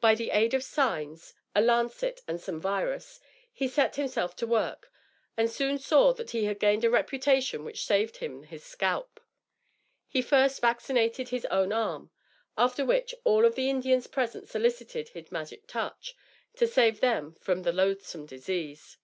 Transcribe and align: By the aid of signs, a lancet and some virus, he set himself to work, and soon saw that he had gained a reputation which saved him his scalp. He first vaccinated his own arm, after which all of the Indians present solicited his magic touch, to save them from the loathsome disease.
By 0.00 0.14
the 0.14 0.30
aid 0.30 0.54
of 0.54 0.64
signs, 0.64 1.34
a 1.54 1.60
lancet 1.60 2.22
and 2.26 2.40
some 2.40 2.62
virus, 2.62 3.20
he 3.52 3.68
set 3.68 3.96
himself 3.96 4.34
to 4.36 4.46
work, 4.46 4.90
and 5.36 5.50
soon 5.50 5.78
saw 5.78 6.14
that 6.14 6.30
he 6.30 6.44
had 6.46 6.58
gained 6.58 6.82
a 6.82 6.88
reputation 6.88 7.62
which 7.62 7.84
saved 7.84 8.16
him 8.24 8.44
his 8.44 8.64
scalp. 8.64 9.20
He 10.08 10.22
first 10.22 10.62
vaccinated 10.62 11.28
his 11.28 11.44
own 11.50 11.72
arm, 11.74 12.10
after 12.56 12.86
which 12.86 13.14
all 13.22 13.44
of 13.44 13.54
the 13.54 13.68
Indians 13.68 14.06
present 14.06 14.48
solicited 14.48 15.10
his 15.10 15.30
magic 15.30 15.66
touch, 15.66 16.16
to 16.56 16.66
save 16.66 17.00
them 17.00 17.34
from 17.38 17.60
the 17.60 17.70
loathsome 17.74 18.24
disease. 18.24 18.96